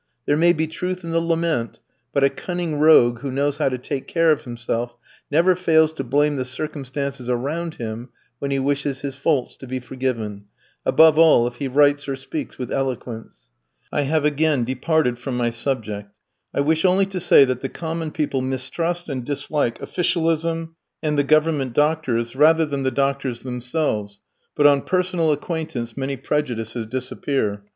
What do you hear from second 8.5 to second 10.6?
wishes his faults to be forgiven